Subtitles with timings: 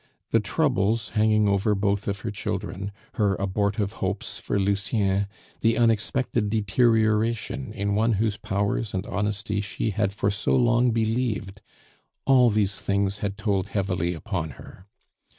[0.31, 5.27] The troubles hanging over both of her children, her abortive hopes for Lucien,
[5.59, 10.89] the unexpected deterioration in one in whose powers and honesty she had for so long
[10.89, 11.61] believed,
[12.25, 14.87] all these things had told heavily upon her.